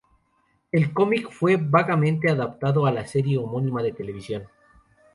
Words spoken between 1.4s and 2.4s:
vagamente